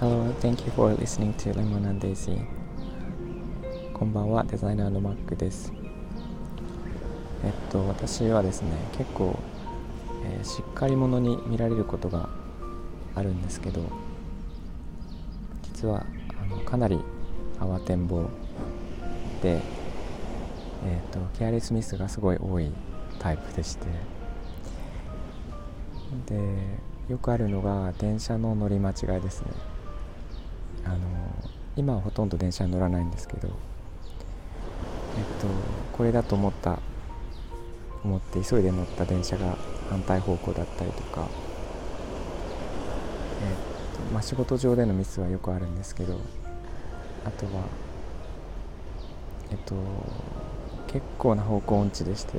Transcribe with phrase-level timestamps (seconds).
[0.00, 2.44] Hello, thank you for listening to Lemon and Daisy.
[3.94, 5.72] こんばんは、デザイナーのマックです。
[7.44, 9.38] えっと、私はですね、結構、
[10.24, 12.28] えー、しっかり者に見られることが
[13.14, 13.82] あるんですけど、
[15.62, 16.04] 実は
[16.36, 16.98] あのかなり
[17.60, 18.28] 慌てんぼう
[19.40, 19.60] で、
[20.84, 22.72] えっと、ケアレスミスがすごい多い
[23.20, 24.17] タイプでして、
[26.26, 26.34] で、
[27.08, 29.48] よくあるのが電車の乗り間違いですね。
[30.84, 30.96] あの
[31.76, 35.46] 今はほとんど電車に乗らないんですけど、えっと、
[35.96, 36.78] これだと思った
[38.04, 39.56] 思って急いで乗った電車が
[39.90, 41.28] 反対方向だったりとか、
[43.42, 46.18] えっとまあ、仕事上でのミスはよくあるんですけど
[47.24, 47.64] あとは、
[49.50, 49.74] えっと、
[50.86, 52.38] 結構な方向音痴でして、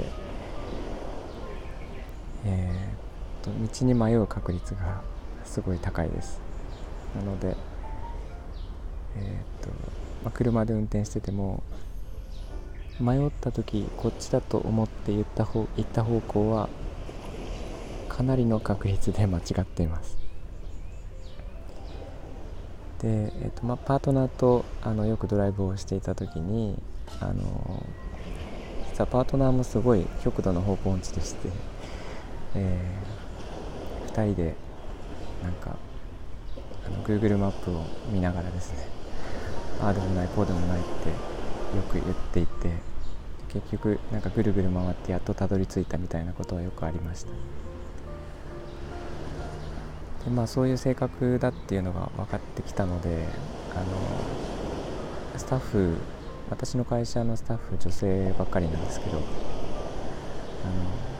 [2.46, 3.09] えー、
[3.42, 5.02] と道に迷う確率が
[5.46, 6.40] すごい高いです。
[7.16, 7.56] なので
[9.16, 9.70] えーと
[10.24, 11.64] まあ、車で運転してても
[13.00, 16.70] 迷った時こっちだと思って言った方行った方向は
[18.08, 20.18] かなりの確率で間違っています。
[23.02, 26.78] で、えーとまあ、パートナーとあのよくドライブをしていた時に
[27.22, 27.86] あの
[28.92, 31.50] 実はパートナーもすごい極度の方向音痴でして、
[32.56, 33.29] えー、
[34.10, 34.56] 2人で
[35.44, 35.78] なんか
[36.86, 38.88] あの Google マップを見ながらですね
[39.82, 41.10] ああでもないこうでもないって
[41.78, 42.72] よく言っていて
[43.50, 47.32] 結局なんかぐるぐる回ってやっとたどり着いたみたいなことはよくありました。
[50.26, 53.26] でまあそういう性格だっていうのが分かってきたので
[53.72, 53.86] あの
[55.38, 55.98] スタッフ
[56.50, 59.24] 私の会社のスタッフ女性ばっかりなんですけどあの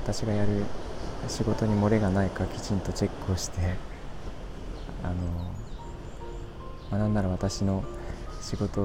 [0.04, 0.66] 私がやる
[1.28, 3.76] 仕事に漏れがないかきちんとチェックをして
[5.04, 5.14] あの、
[6.92, 7.84] まあ、なんなら私の
[8.42, 8.82] 仕事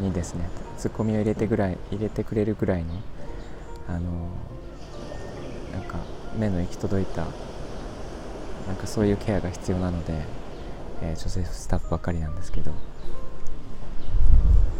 [0.00, 0.48] にですね
[0.78, 2.94] ツッコミを入れてぐらい入れてくれるぐらいの
[3.88, 4.28] あの
[5.72, 5.98] なんか
[6.38, 7.26] 目の行き届いた
[8.66, 10.14] なんかそういうケアが必要なので、
[11.02, 12.72] えー、女性スタッフばかりなんですけど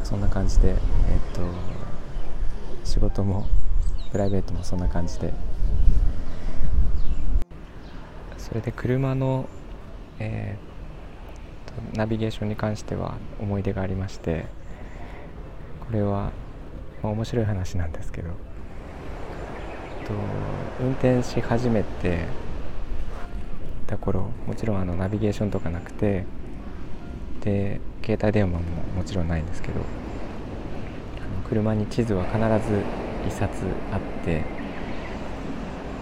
[0.04, 0.78] そんな感じで、えー、っ
[1.34, 1.40] と
[2.84, 3.46] 仕事も
[4.12, 5.32] プライベートもそんな感じで
[8.42, 9.48] それで車の、
[10.19, 10.72] えー
[11.94, 14.47] ナビゲーションに関しては思い出がありまして
[15.80, 16.32] これは、
[17.02, 18.34] まあ、面白い話なんですけどと
[20.81, 22.26] 運転し始めて
[23.86, 26.25] た頃もちろんあのナビゲーションとかなくて
[27.41, 28.64] で携帯電話も
[28.97, 29.81] もちろんないんですけど
[31.48, 32.82] 車に地図は必ず
[33.26, 34.44] 1冊あって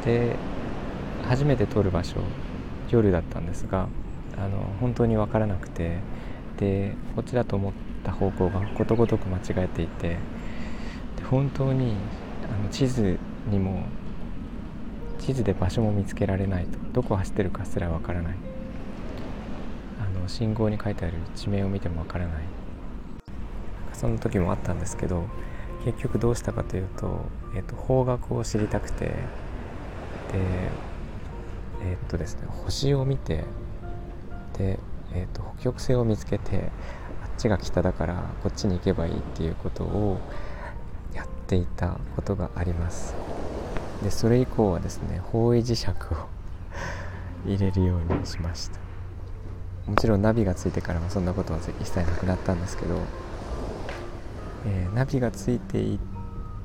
[0.04, 0.36] で
[1.24, 2.20] 初めて通る場所
[2.90, 3.88] 夜だったんですが
[4.36, 5.98] あの本当に分からなくて
[6.58, 7.72] でこっちだと思っ
[8.04, 10.16] た方向がことごとく間違えていて
[11.16, 11.94] で本当に
[12.52, 13.18] あの地図
[13.50, 13.84] にも
[15.18, 16.78] 地図で場所も見つけられないと。
[16.92, 18.34] どこ走ってるかすら分からない。
[20.00, 22.42] あの信号に書いてある地名を見ても分からない。
[23.92, 25.24] そんな時もあったんですけど
[25.84, 27.20] 結局どうしたかというと,、
[27.54, 29.12] えーと、方角を知りたくてで
[31.82, 33.44] えっ、とですね星を見て
[34.58, 34.78] で、
[35.14, 36.70] えーと、北極星を見つけて
[37.22, 40.20] あっちが北だからこっちに行けばいいっていうことを
[41.14, 43.14] やっていたことがあります。
[44.02, 45.92] でそれ以降はですね方位磁石を
[47.46, 48.78] 入れるようにしました。
[49.86, 52.98] もちろんナビがついてからもそんなことは一切なくなったんですけど、
[54.66, 55.98] えー、ナビがついていっ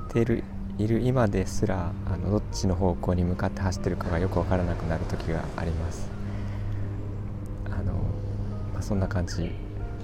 [0.10, 0.44] てる
[0.78, 6.10] いる今ですらあのどっちの方向に向かって走ってるかがよく分からなくなる時があります。
[7.72, 7.94] あの
[8.74, 9.52] まそんな感じ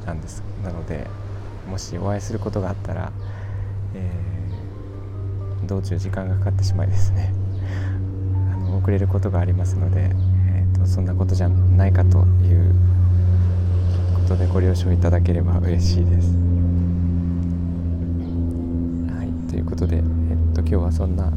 [0.06, 0.44] なんです。
[0.64, 1.08] なので
[1.70, 3.12] もしお会いすることがあったら、
[3.96, 7.34] えー、道中時間がかかってしまいですね。
[8.54, 10.10] あの遅れることがありますので、
[10.54, 12.74] えーと、そんなことじゃないかという
[14.16, 16.30] ことでご了承いただければ嬉しいです。
[19.14, 20.02] はいということで、
[20.80, 21.32] 日はそんな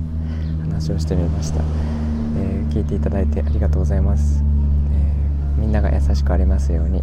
[0.62, 7.02] 話をしてみました、えー、聞いていただいてありがとうございます、えー、みんなが優しくありますように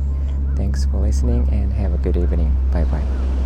[0.56, 2.52] Thanks for listening and have a good evening.
[2.72, 3.41] Bye bye.